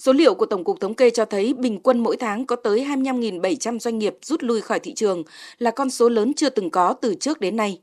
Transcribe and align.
Số 0.00 0.12
liệu 0.12 0.34
của 0.34 0.46
Tổng 0.46 0.64
cục 0.64 0.80
Thống 0.80 0.94
kê 0.94 1.10
cho 1.10 1.24
thấy 1.24 1.54
bình 1.54 1.80
quân 1.82 1.98
mỗi 1.98 2.16
tháng 2.16 2.46
có 2.46 2.56
tới 2.56 2.84
25.700 2.84 3.78
doanh 3.78 3.98
nghiệp 3.98 4.16
rút 4.22 4.42
lui 4.42 4.60
khỏi 4.60 4.80
thị 4.80 4.94
trường 4.94 5.22
là 5.58 5.70
con 5.70 5.90
số 5.90 6.08
lớn 6.08 6.34
chưa 6.34 6.48
từng 6.48 6.70
có 6.70 6.92
từ 6.92 7.14
trước 7.14 7.40
đến 7.40 7.56
nay. 7.56 7.80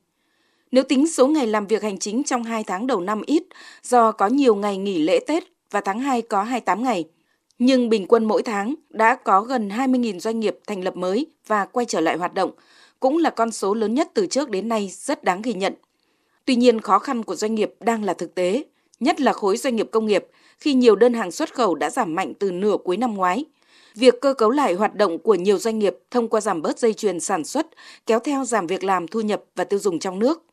Nếu 0.72 0.84
tính 0.84 1.08
số 1.08 1.28
ngày 1.28 1.48
làm 1.48 1.68
việc 1.68 1.84
hành 1.84 1.98
chính 1.98 2.24
trong 2.24 2.44
2 2.44 2.64
tháng 2.64 2.88
đầu 2.88 3.02
năm 3.02 3.22
ít 3.26 3.44
do 3.84 4.12
có 4.12 4.28
nhiều 4.28 4.56
ngày 4.56 4.78
nghỉ 4.78 5.02
lễ 5.02 5.20
Tết 5.28 5.44
và 5.72 5.82
tháng 5.82 6.00
2 6.00 6.22
có 6.22 6.44
28 6.44 6.84
ngày, 6.84 7.06
nhưng 7.60 7.90
bình 7.90 8.08
quân 8.08 8.26
mỗi 8.26 8.44
tháng 8.44 8.76
đã 8.90 9.16
có 9.16 9.42
gần 9.42 9.70
20.000 9.70 10.20
doanh 10.20 10.40
nghiệp 10.40 10.60
thành 10.68 10.84
lập 10.84 10.96
mới 10.96 11.28
và 11.48 11.66
quay 11.66 11.86
trở 11.86 12.02
lại 12.02 12.18
hoạt 12.18 12.34
động, 12.34 12.52
cũng 13.00 13.18
là 13.18 13.30
con 13.30 13.52
số 13.52 13.74
lớn 13.74 13.94
nhất 13.94 14.12
từ 14.14 14.28
trước 14.28 14.50
đến 14.50 14.70
nay 14.70 14.92
rất 14.94 15.24
đáng 15.24 15.42
ghi 15.42 15.54
nhận. 15.54 15.74
Tuy 16.46 16.56
nhiên 16.56 16.82
khó 16.82 17.00
khăn 17.00 17.24
của 17.24 17.36
doanh 17.36 17.56
nghiệp 17.56 17.74
đang 17.80 18.04
là 18.04 18.14
thực 18.14 18.36
tế, 18.36 18.64
nhất 19.00 19.22
là 19.22 19.34
khối 19.34 19.58
doanh 19.58 19.76
nghiệp 19.76 19.90
công 19.92 20.06
nghiệp 20.06 20.26
khi 20.60 20.74
nhiều 20.74 20.96
đơn 20.96 21.14
hàng 21.14 21.32
xuất 21.32 21.54
khẩu 21.54 21.76
đã 21.76 21.90
giảm 21.90 22.16
mạnh 22.16 22.34
từ 22.40 22.52
nửa 22.52 22.78
cuối 22.84 22.98
năm 22.98 23.14
ngoái. 23.16 23.46
Việc 23.96 24.22
cơ 24.22 24.34
cấu 24.34 24.50
lại 24.50 24.74
hoạt 24.74 24.96
động 24.96 25.20
của 25.20 25.36
nhiều 25.36 25.58
doanh 25.58 25.80
nghiệp 25.80 25.96
thông 26.12 26.28
qua 26.28 26.42
giảm 26.42 26.62
bớt 26.62 26.80
dây 26.80 26.94
chuyền 26.94 27.20
sản 27.20 27.46
xuất 27.46 27.68
kéo 28.06 28.20
theo 28.20 28.46
giảm 28.46 28.68
việc 28.68 28.84
làm 28.84 29.08
thu 29.08 29.22
nhập 29.22 29.44
và 29.56 29.64
tiêu 29.64 29.80
dùng 29.80 30.00
trong 30.00 30.20
nước. 30.20 30.44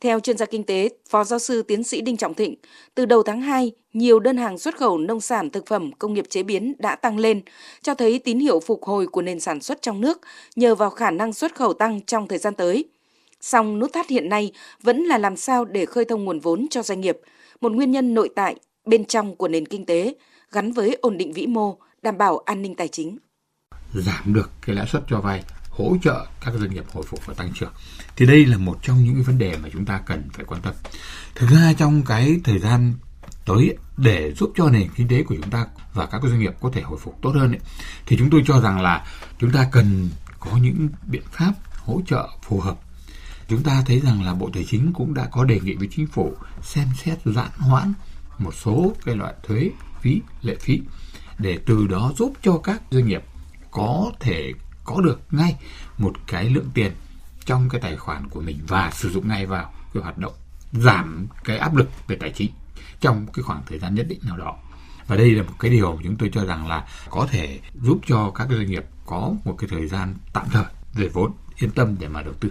Theo 0.00 0.20
chuyên 0.20 0.38
gia 0.38 0.46
kinh 0.46 0.64
tế, 0.64 0.88
Phó 1.08 1.24
giáo 1.24 1.38
sư 1.38 1.62
tiến 1.62 1.84
sĩ 1.84 2.00
Đinh 2.00 2.16
Trọng 2.16 2.34
Thịnh, 2.34 2.54
từ 2.94 3.06
đầu 3.06 3.22
tháng 3.22 3.40
2, 3.40 3.72
nhiều 3.92 4.20
đơn 4.20 4.36
hàng 4.36 4.58
xuất 4.58 4.76
khẩu 4.76 4.98
nông 4.98 5.20
sản 5.20 5.50
thực 5.50 5.66
phẩm 5.66 5.92
công 5.92 6.14
nghiệp 6.14 6.24
chế 6.28 6.42
biến 6.42 6.74
đã 6.78 6.96
tăng 6.96 7.18
lên, 7.18 7.42
cho 7.82 7.94
thấy 7.94 8.18
tín 8.18 8.38
hiệu 8.38 8.60
phục 8.60 8.84
hồi 8.84 9.06
của 9.06 9.22
nền 9.22 9.40
sản 9.40 9.60
xuất 9.60 9.82
trong 9.82 10.00
nước 10.00 10.20
nhờ 10.56 10.74
vào 10.74 10.90
khả 10.90 11.10
năng 11.10 11.32
xuất 11.32 11.54
khẩu 11.54 11.72
tăng 11.72 12.00
trong 12.00 12.28
thời 12.28 12.38
gian 12.38 12.54
tới. 12.54 12.84
Song 13.40 13.78
nút 13.78 13.92
thắt 13.92 14.08
hiện 14.08 14.28
nay 14.28 14.52
vẫn 14.82 15.04
là 15.04 15.18
làm 15.18 15.36
sao 15.36 15.64
để 15.64 15.86
khơi 15.86 16.04
thông 16.04 16.24
nguồn 16.24 16.40
vốn 16.40 16.66
cho 16.70 16.82
doanh 16.82 17.00
nghiệp, 17.00 17.18
một 17.60 17.72
nguyên 17.72 17.90
nhân 17.90 18.14
nội 18.14 18.30
tại 18.36 18.56
bên 18.86 19.04
trong 19.04 19.36
của 19.36 19.48
nền 19.48 19.66
kinh 19.66 19.86
tế 19.86 20.14
gắn 20.52 20.72
với 20.72 20.98
ổn 21.02 21.18
định 21.18 21.32
vĩ 21.32 21.46
mô, 21.46 21.78
đảm 22.02 22.18
bảo 22.18 22.38
an 22.38 22.62
ninh 22.62 22.74
tài 22.74 22.88
chính. 22.88 23.18
Giảm 23.94 24.34
được 24.34 24.50
cái 24.66 24.76
lãi 24.76 24.86
suất 24.86 25.02
cho 25.08 25.20
vay 25.20 25.42
hỗ 25.70 25.96
trợ 26.02 26.26
các 26.44 26.54
doanh 26.54 26.70
nghiệp 26.70 26.84
hồi 26.92 27.04
phục 27.06 27.26
và 27.26 27.34
tăng 27.34 27.52
trưởng 27.54 27.72
thì 28.16 28.26
đây 28.26 28.46
là 28.46 28.58
một 28.58 28.78
trong 28.82 29.04
những 29.04 29.22
vấn 29.22 29.38
đề 29.38 29.56
mà 29.62 29.68
chúng 29.72 29.84
ta 29.84 30.00
cần 30.06 30.22
phải 30.32 30.44
quan 30.44 30.62
tâm 30.62 30.74
thực 31.34 31.50
ra 31.50 31.72
trong 31.78 32.02
cái 32.06 32.40
thời 32.44 32.58
gian 32.58 32.94
tới 33.46 33.76
để 33.96 34.32
giúp 34.34 34.52
cho 34.56 34.70
nền 34.70 34.88
kinh 34.96 35.08
tế 35.08 35.22
của 35.22 35.34
chúng 35.42 35.50
ta 35.50 35.66
và 35.94 36.06
các 36.06 36.22
doanh 36.22 36.40
nghiệp 36.40 36.54
có 36.60 36.70
thể 36.72 36.80
hồi 36.80 36.98
phục 36.98 37.22
tốt 37.22 37.30
hơn 37.34 37.52
ấy, 37.52 37.60
thì 38.06 38.16
chúng 38.18 38.30
tôi 38.30 38.42
cho 38.46 38.60
rằng 38.60 38.80
là 38.80 39.06
chúng 39.38 39.50
ta 39.52 39.68
cần 39.72 40.08
có 40.40 40.56
những 40.56 40.88
biện 41.06 41.22
pháp 41.32 41.52
hỗ 41.76 42.00
trợ 42.06 42.28
phù 42.42 42.60
hợp 42.60 42.76
chúng 43.48 43.62
ta 43.62 43.82
thấy 43.86 44.00
rằng 44.00 44.22
là 44.22 44.34
bộ 44.34 44.50
tài 44.54 44.64
chính 44.64 44.92
cũng 44.92 45.14
đã 45.14 45.28
có 45.32 45.44
đề 45.44 45.60
nghị 45.60 45.74
với 45.74 45.88
chính 45.90 46.06
phủ 46.06 46.34
xem 46.62 46.88
xét 46.96 47.18
giãn 47.24 47.50
hoãn 47.56 47.92
một 48.38 48.54
số 48.54 48.92
cái 49.04 49.16
loại 49.16 49.34
thuế 49.42 49.70
phí, 50.00 50.20
lệ 50.42 50.56
phí 50.60 50.80
để 51.38 51.58
từ 51.66 51.86
đó 51.86 52.12
giúp 52.16 52.32
cho 52.42 52.58
các 52.58 52.82
doanh 52.90 53.06
nghiệp 53.06 53.22
có 53.70 54.12
thể 54.20 54.52
có 54.84 55.00
được 55.00 55.20
ngay 55.30 55.56
một 55.98 56.12
cái 56.26 56.50
lượng 56.50 56.70
tiền 56.74 56.92
trong 57.44 57.68
cái 57.68 57.80
tài 57.80 57.96
khoản 57.96 58.28
của 58.28 58.40
mình 58.40 58.58
và 58.68 58.90
sử 58.94 59.10
dụng 59.10 59.28
ngay 59.28 59.46
vào 59.46 59.72
cái 59.94 60.02
hoạt 60.02 60.18
động 60.18 60.34
giảm 60.72 61.26
cái 61.44 61.58
áp 61.58 61.76
lực 61.76 61.88
về 62.08 62.16
tài 62.20 62.30
chính 62.30 62.50
trong 63.00 63.26
cái 63.32 63.42
khoảng 63.42 63.62
thời 63.68 63.78
gian 63.78 63.94
nhất 63.94 64.06
định 64.08 64.20
nào 64.22 64.36
đó. 64.36 64.56
Và 65.06 65.16
đây 65.16 65.30
là 65.30 65.42
một 65.42 65.54
cái 65.58 65.70
điều 65.70 65.98
chúng 66.02 66.16
tôi 66.16 66.30
cho 66.32 66.44
rằng 66.44 66.66
là 66.66 66.86
có 67.10 67.28
thể 67.30 67.60
giúp 67.82 68.00
cho 68.06 68.30
các 68.30 68.48
doanh 68.50 68.66
nghiệp 68.66 68.84
có 69.06 69.34
một 69.44 69.54
cái 69.58 69.68
thời 69.70 69.86
gian 69.86 70.14
tạm 70.32 70.46
thời 70.52 70.64
về 70.94 71.08
vốn, 71.08 71.32
yên 71.56 71.70
tâm 71.70 71.96
để 72.00 72.08
mà 72.08 72.22
đầu 72.22 72.34
tư. 72.40 72.50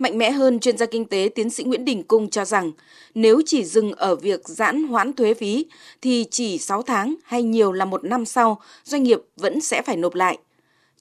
Mạnh 0.00 0.18
mẽ 0.18 0.30
hơn, 0.30 0.60
chuyên 0.60 0.78
gia 0.78 0.86
kinh 0.86 1.04
tế 1.04 1.30
tiến 1.34 1.50
sĩ 1.50 1.64
Nguyễn 1.64 1.84
Đình 1.84 2.02
Cung 2.02 2.30
cho 2.30 2.44
rằng 2.44 2.72
nếu 3.14 3.42
chỉ 3.46 3.64
dừng 3.64 3.92
ở 3.92 4.16
việc 4.16 4.48
giãn 4.48 4.84
hoãn 4.84 5.12
thuế 5.12 5.34
phí 5.34 5.66
thì 6.02 6.26
chỉ 6.30 6.58
6 6.58 6.82
tháng 6.82 7.14
hay 7.24 7.42
nhiều 7.42 7.72
là 7.72 7.84
một 7.84 8.04
năm 8.04 8.24
sau, 8.24 8.60
doanh 8.84 9.02
nghiệp 9.02 9.20
vẫn 9.36 9.60
sẽ 9.60 9.82
phải 9.82 9.96
nộp 9.96 10.14
lại. 10.14 10.38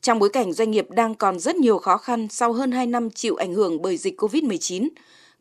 Trong 0.01 0.19
bối 0.19 0.29
cảnh 0.29 0.53
doanh 0.53 0.71
nghiệp 0.71 0.91
đang 0.91 1.15
còn 1.15 1.39
rất 1.39 1.55
nhiều 1.55 1.77
khó 1.77 1.97
khăn 1.97 2.27
sau 2.29 2.53
hơn 2.53 2.71
2 2.71 2.87
năm 2.87 3.09
chịu 3.09 3.35
ảnh 3.35 3.53
hưởng 3.53 3.81
bởi 3.81 3.97
dịch 3.97 4.21
COVID-19, 4.21 4.87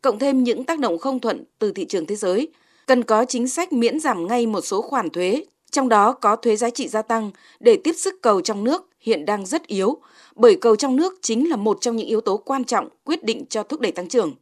cộng 0.01 0.19
thêm 0.19 0.43
những 0.43 0.63
tác 0.63 0.79
động 0.79 0.97
không 0.97 1.19
thuận 1.19 1.43
từ 1.59 1.71
thị 1.71 1.85
trường 1.85 2.05
thế 2.05 2.15
giới, 2.15 2.47
cần 2.87 3.03
có 3.03 3.25
chính 3.25 3.47
sách 3.47 3.73
miễn 3.73 3.99
giảm 3.99 4.27
ngay 4.27 4.47
một 4.47 4.61
số 4.61 4.81
khoản 4.81 5.09
thuế, 5.09 5.43
trong 5.71 5.89
đó 5.89 6.11
có 6.11 6.35
thuế 6.35 6.55
giá 6.55 6.69
trị 6.69 6.87
gia 6.87 7.01
tăng 7.01 7.31
để 7.59 7.77
tiếp 7.83 7.93
sức 7.93 8.21
cầu 8.21 8.41
trong 8.41 8.63
nước 8.63 8.89
hiện 8.99 9.25
đang 9.25 9.45
rất 9.45 9.67
yếu, 9.67 9.97
bởi 10.35 10.57
cầu 10.61 10.75
trong 10.75 10.95
nước 10.95 11.13
chính 11.21 11.49
là 11.49 11.55
một 11.55 11.77
trong 11.81 11.95
những 11.95 12.07
yếu 12.07 12.21
tố 12.21 12.37
quan 12.37 12.63
trọng 12.63 12.89
quyết 13.03 13.23
định 13.23 13.45
cho 13.49 13.63
thúc 13.63 13.79
đẩy 13.79 13.91
tăng 13.91 14.07
trưởng. 14.07 14.33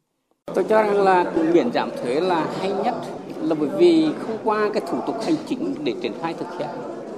Tôi 0.54 0.64
cho 0.70 0.84
rằng 0.84 1.02
là 1.02 1.32
miễn 1.54 1.72
giảm 1.74 1.90
thuế 2.04 2.20
là 2.20 2.48
hay 2.60 2.72
nhất 2.84 2.96
là 3.42 3.56
bởi 3.56 3.70
vì 3.78 4.08
không 4.20 4.38
qua 4.44 4.70
cái 4.74 4.82
thủ 4.92 4.98
tục 5.08 5.16
hành 5.24 5.36
chính 5.48 5.76
để 5.84 5.94
triển 6.02 6.14
khai 6.22 6.34
thực 6.34 6.60
hiện 6.60 6.70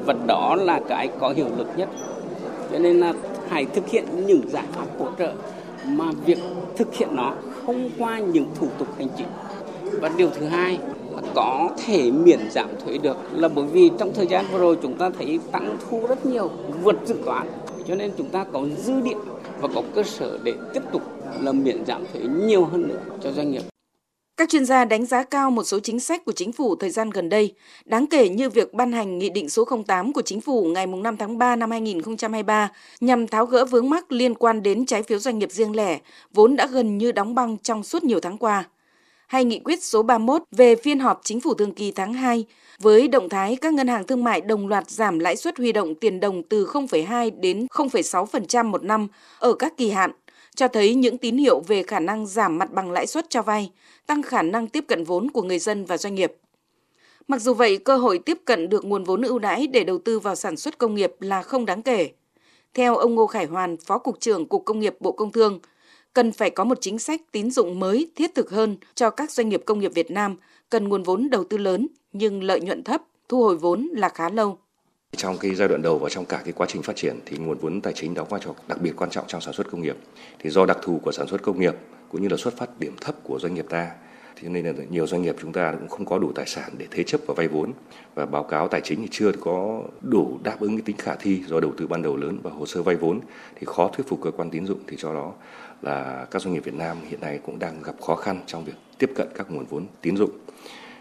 và 0.06 0.16
đó 0.28 0.56
là 0.56 0.82
cái 0.90 1.10
có 1.20 1.30
hiệu 1.30 1.48
lực 1.58 1.68
nhất 1.78 1.90
cho 2.72 2.80
nên 2.80 3.00
là 3.00 3.14
hãy 3.50 3.66
thực 3.66 3.90
hiện 3.90 4.06
những 4.26 4.50
giải 4.50 4.66
pháp 4.72 4.86
hỗ 5.00 5.08
trợ 5.20 5.34
mà 5.86 6.06
việc 6.26 6.38
thực 6.78 6.96
hiện 6.96 7.10
nó 7.12 7.34
không 7.66 7.90
qua 7.98 8.20
những 8.20 8.46
thủ 8.60 8.68
tục 8.78 8.88
hành 8.98 9.08
chính 9.18 9.28
và 10.02 10.10
điều 10.18 10.30
thứ 10.30 10.46
hai 10.46 10.80
có 11.36 11.70
thể 11.86 12.12
miễn 12.12 12.40
giảm 12.52 12.70
thuế 12.86 12.98
được 12.98 13.18
là 13.34 13.48
bởi 13.48 13.66
vì 13.66 13.92
trong 14.00 14.14
thời 14.14 14.28
gian 14.28 14.46
vừa 14.52 14.60
rồi 14.60 14.78
chúng 14.82 14.98
ta 14.98 15.10
thấy 15.10 15.40
tăng 15.52 15.78
thu 15.90 16.06
rất 16.08 16.26
nhiều 16.26 16.52
vượt 16.84 16.96
dự 17.06 17.16
toán. 17.26 17.48
Cho 17.88 17.96
nên 17.96 18.12
chúng 18.18 18.30
ta 18.30 18.46
có 18.54 18.66
dư 18.78 19.02
địa 19.02 19.18
và 19.62 19.68
có 19.76 19.82
cơ 19.96 20.04
sở 20.04 20.40
để 20.44 20.54
tiếp 20.74 20.82
tục 20.92 21.02
là 21.42 21.52
miễn 21.52 21.86
giảm 21.86 22.04
thuế 22.14 22.22
nhiều 22.46 22.66
hơn 22.66 22.88
nữa 22.88 23.00
cho 23.24 23.32
doanh 23.32 23.52
nghiệp. 23.52 23.62
Các 24.40 24.50
chuyên 24.50 24.66
gia 24.66 24.86
đánh 24.86 25.06
giá 25.06 25.24
cao 25.24 25.52
một 25.52 25.64
số 25.64 25.80
chính 25.80 26.00
sách 26.00 26.26
của 26.26 26.32
chính 26.32 26.52
phủ 26.52 26.76
thời 26.76 26.90
gian 26.90 27.10
gần 27.10 27.30
đây, 27.30 27.54
đáng 27.86 28.08
kể 28.08 28.30
như 28.30 28.50
việc 28.50 28.74
ban 28.74 28.92
hành 28.92 29.20
Nghị 29.20 29.30
định 29.30 29.50
số 29.50 29.66
08 29.88 30.14
của 30.14 30.22
chính 30.22 30.42
phủ 30.42 30.66
ngày 30.66 30.88
5 30.88 31.18
tháng 31.18 31.38
3 31.38 31.56
năm 31.56 31.72
2023 31.72 32.72
nhằm 33.02 33.28
tháo 33.28 33.46
gỡ 33.46 33.66
vướng 33.66 33.90
mắc 33.90 34.12
liên 34.12 34.36
quan 34.36 34.64
đến 34.64 34.86
trái 34.86 35.04
phiếu 35.04 35.20
doanh 35.20 35.40
nghiệp 35.40 35.52
riêng 35.52 35.76
lẻ, 35.76 36.00
vốn 36.34 36.56
đã 36.56 36.68
gần 36.68 36.98
như 36.98 37.12
đóng 37.12 37.36
băng 37.36 37.58
trong 37.58 37.84
suốt 37.84 38.04
nhiều 38.04 38.20
tháng 38.20 38.38
qua. 38.38 38.70
Hay 39.30 39.46
nghị 39.46 39.60
quyết 39.60 39.84
số 39.84 40.04
31 40.04 40.44
về 40.52 40.76
phiên 40.76 41.00
họp 41.00 41.22
chính 41.24 41.42
phủ 41.42 41.54
thường 41.54 41.74
kỳ 41.74 41.92
tháng 41.92 42.14
2 42.14 42.46
với 42.80 43.08
động 43.08 43.30
thái 43.30 43.56
các 43.56 43.74
ngân 43.74 43.88
hàng 43.88 44.08
thương 44.08 44.24
mại 44.24 44.42
đồng 44.42 44.68
loạt 44.68 44.90
giảm 44.90 45.20
lãi 45.20 45.36
suất 45.36 45.58
huy 45.58 45.72
động 45.72 45.96
tiền 45.96 46.20
đồng 46.20 46.44
từ 46.44 46.66
0,2 46.66 47.40
đến 47.40 47.68
0,6% 47.72 48.66
một 48.66 48.84
năm 48.84 49.08
ở 49.40 49.54
các 49.54 49.78
kỳ 49.78 49.90
hạn 49.90 50.12
cho 50.56 50.68
thấy 50.68 50.96
những 50.96 51.18
tín 51.18 51.38
hiệu 51.38 51.60
về 51.60 51.84
khả 51.84 52.00
năng 52.00 52.26
giảm 52.28 52.58
mặt 52.58 52.72
bằng 52.72 52.92
lãi 52.92 53.08
suất 53.08 53.30
cho 53.30 53.42
vay, 53.42 53.72
tăng 54.06 54.22
khả 54.22 54.42
năng 54.42 54.68
tiếp 54.68 54.86
cận 54.88 55.04
vốn 55.04 55.32
của 55.32 55.42
người 55.42 55.60
dân 55.60 55.86
và 55.86 55.98
doanh 55.98 56.16
nghiệp. 56.16 56.34
Mặc 57.28 57.42
dù 57.42 57.54
vậy, 57.54 57.78
cơ 57.78 57.98
hội 57.98 58.20
tiếp 58.20 58.38
cận 58.46 58.70
được 58.70 58.86
nguồn 58.86 59.04
vốn 59.04 59.22
ưu 59.22 59.40
đãi 59.40 59.68
để 59.68 59.84
đầu 59.84 59.98
tư 59.98 60.20
vào 60.20 60.36
sản 60.36 60.58
xuất 60.58 60.78
công 60.78 60.96
nghiệp 60.96 61.14
là 61.20 61.42
không 61.42 61.66
đáng 61.66 61.82
kể. 61.82 62.10
Theo 62.74 62.96
ông 62.96 63.16
Ngô 63.16 63.28
Khải 63.28 63.46
Hoàn, 63.46 63.78
Phó 63.78 63.98
Cục 63.98 64.20
trưởng 64.20 64.46
Cục 64.46 64.66
Công 64.66 64.80
nghiệp 64.80 64.96
Bộ 65.00 65.12
Công 65.12 65.32
Thương, 65.32 65.60
cần 66.14 66.32
phải 66.32 66.50
có 66.50 66.64
một 66.64 66.78
chính 66.82 67.00
sách 67.00 67.22
tín 67.32 67.52
dụng 67.52 67.80
mới 67.80 68.12
thiết 68.16 68.36
thực 68.36 68.50
hơn 68.50 68.78
cho 68.96 69.10
các 69.10 69.32
doanh 69.32 69.50
nghiệp 69.50 69.64
công 69.66 69.80
nghiệp 69.80 69.92
Việt 69.96 70.12
Nam 70.12 70.36
cần 70.70 70.90
nguồn 70.90 71.04
vốn 71.04 71.30
đầu 71.30 71.44
tư 71.44 71.58
lớn 71.58 71.88
nhưng 72.14 72.44
lợi 72.44 72.62
nhuận 72.62 72.84
thấp, 72.84 73.02
thu 73.30 73.44
hồi 73.44 73.56
vốn 73.56 73.90
là 73.94 74.10
khá 74.10 74.30
lâu. 74.30 74.58
Trong 75.16 75.38
cái 75.38 75.56
giai 75.56 75.68
đoạn 75.68 75.82
đầu 75.82 76.00
và 76.00 76.10
trong 76.10 76.26
cả 76.26 76.42
cái 76.44 76.54
quá 76.54 76.68
trình 76.70 76.82
phát 76.82 76.96
triển 76.96 77.20
thì 77.26 77.38
nguồn 77.38 77.58
vốn 77.58 77.82
tài 77.82 77.94
chính 77.94 78.14
đóng 78.14 78.28
vai 78.30 78.42
trò 78.44 78.54
đặc 78.68 78.82
biệt 78.82 78.94
quan 78.98 79.10
trọng 79.10 79.28
trong 79.28 79.42
sản 79.42 79.54
xuất 79.54 79.72
công 79.72 79.82
nghiệp. 79.82 79.98
Thì 80.40 80.50
do 80.50 80.66
đặc 80.66 80.78
thù 80.82 81.00
của 81.04 81.12
sản 81.12 81.28
xuất 81.28 81.42
công 81.42 81.60
nghiệp 81.60 81.76
cũng 82.12 82.22
như 82.22 82.28
là 82.28 82.38
xuất 82.38 82.58
phát 82.58 82.80
điểm 82.80 82.96
thấp 83.02 83.16
của 83.24 83.40
doanh 83.40 83.54
nghiệp 83.54 83.66
ta 83.70 83.92
thì 84.42 84.48
nên 84.48 84.66
là 84.66 84.74
nhiều 84.90 85.08
doanh 85.08 85.22
nghiệp 85.22 85.36
chúng 85.42 85.54
ta 85.54 85.74
cũng 85.80 85.88
không 85.88 86.06
có 86.06 86.18
đủ 86.18 86.32
tài 86.36 86.46
sản 86.46 86.70
để 86.78 86.88
thế 86.92 87.04
chấp 87.04 87.22
và 87.28 87.34
vay 87.34 87.48
vốn 87.48 87.72
và 88.16 88.26
báo 88.26 88.44
cáo 88.44 88.68
tài 88.68 88.82
chính 88.82 89.02
thì 89.02 89.08
chưa 89.12 89.32
có 89.32 89.84
đủ 90.02 90.40
đáp 90.44 90.60
ứng 90.60 90.78
cái 90.78 90.82
tính 90.86 90.98
khả 90.98 91.16
thi 91.16 91.44
do 91.48 91.60
đầu 91.60 91.72
tư 91.78 91.88
ban 91.88 92.02
đầu 92.02 92.16
lớn 92.16 92.40
và 92.44 92.52
hồ 92.52 92.66
sơ 92.66 92.84
vay 92.84 92.96
vốn 92.96 93.20
thì 93.56 93.66
khó 93.66 93.90
thuyết 93.94 94.08
phục 94.08 94.22
cơ 94.22 94.32
quan 94.32 94.50
tín 94.50 94.66
dụng 94.66 94.80
thì 94.88 94.98
cho 95.00 95.14
đó 95.14 95.34
là 95.82 96.28
các 96.32 96.42
doanh 96.42 96.54
nghiệp 96.54 96.64
Việt 96.64 96.74
Nam 96.74 96.98
hiện 97.10 97.22
nay 97.22 97.40
cũng 97.46 97.60
đang 97.60 97.84
gặp 97.84 98.02
khó 98.02 98.16
khăn 98.16 98.42
trong 98.46 98.66
việc 98.66 98.74
tiếp 98.98 99.12
cận 99.16 99.28
các 99.36 99.52
nguồn 99.52 99.66
vốn 99.66 99.86
tín 100.02 100.18
dụng. 100.18 100.32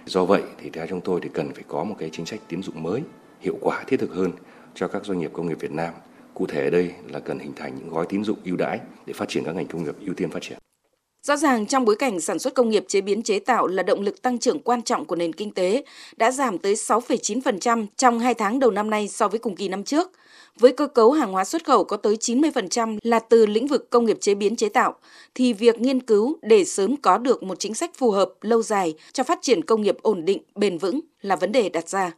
Do 0.07 0.25
vậy 0.25 0.43
thì 0.59 0.71
theo 0.71 0.87
chúng 0.87 1.01
tôi 1.01 1.21
thì 1.23 1.29
cần 1.35 1.53
phải 1.55 1.65
có 1.69 1.85
một 1.85 1.97
cái 1.99 2.11
chính 2.13 2.27
sách 2.27 2.41
tín 2.49 2.63
dụng 2.63 2.83
mới, 2.83 3.03
hiệu 3.41 3.59
quả, 3.61 3.85
thiết 3.87 4.01
thực 4.01 4.13
hơn 4.13 4.33
cho 4.75 4.89
các 4.89 5.05
doanh 5.05 5.19
nghiệp 5.19 5.31
công 5.33 5.49
nghiệp 5.49 5.61
Việt 5.61 5.73
Nam. 5.73 5.95
Cụ 6.35 6.47
thể 6.47 6.65
ở 6.65 6.71
đây 6.71 6.93
là 7.09 7.21
cần 7.21 7.39
hình 7.39 7.53
thành 7.57 7.75
những 7.79 7.91
gói 7.91 8.07
tín 8.09 8.25
dụng 8.25 8.39
ưu 8.45 8.57
đãi 8.57 8.81
để 9.07 9.13
phát 9.13 9.29
triển 9.29 9.45
các 9.45 9.55
ngành 9.55 9.67
công 9.67 9.85
nghiệp 9.85 9.95
ưu 10.01 10.15
tiên 10.15 10.31
phát 10.31 10.43
triển. 10.43 10.58
Rõ 11.29 11.37
ràng 11.37 11.67
trong 11.67 11.85
bối 11.85 11.97
cảnh 11.97 12.21
sản 12.21 12.39
xuất 12.39 12.55
công 12.55 12.69
nghiệp 12.69 12.85
chế 12.89 13.01
biến 13.01 13.23
chế 13.23 13.39
tạo 13.39 13.67
là 13.67 13.83
động 13.83 14.01
lực 14.01 14.23
tăng 14.23 14.39
trưởng 14.39 14.61
quan 14.61 14.83
trọng 14.83 15.05
của 15.05 15.17
nền 15.17 15.33
kinh 15.33 15.51
tế, 15.51 15.85
đã 16.17 16.31
giảm 16.31 16.59
tới 16.59 16.75
6,9% 16.75 17.87
trong 17.97 18.19
2 18.19 18.35
tháng 18.35 18.59
đầu 18.59 18.71
năm 18.71 18.91
nay 18.91 19.09
so 19.09 19.29
với 19.29 19.39
cùng 19.39 19.57
kỳ 19.57 19.69
năm 19.69 19.85
trước. 19.85 20.13
Với 20.59 20.73
cơ 20.73 20.87
cấu 20.87 21.13
hàng 21.13 21.33
hóa 21.33 21.45
xuất 21.45 21.65
khẩu 21.65 21.85
có 21.85 21.97
tới 21.97 22.17
90% 22.21 22.99
là 23.03 23.19
từ 23.19 23.47
lĩnh 23.47 23.67
vực 23.67 23.91
công 23.91 24.05
nghiệp 24.05 24.19
chế 24.21 24.35
biến 24.35 24.57
chế 24.57 24.69
tạo, 24.69 24.95
thì 25.35 25.53
việc 25.53 25.81
nghiên 25.81 26.01
cứu 26.01 26.37
để 26.43 26.65
sớm 26.65 26.97
có 26.97 27.19
được 27.19 27.43
một 27.43 27.59
chính 27.59 27.75
sách 27.75 27.91
phù 27.95 28.11
hợp 28.11 28.33
lâu 28.41 28.63
dài 28.63 28.95
cho 29.13 29.25
phát 29.25 29.39
triển 29.43 29.65
công 29.65 29.83
nghiệp 29.83 29.97
ổn 30.03 30.25
định, 30.25 30.43
bền 30.55 30.79
vững 30.79 31.01
là 31.23 31.37
vấn 31.37 31.53
đề 31.53 31.69
đặt 31.69 31.89
ra. 31.89 32.13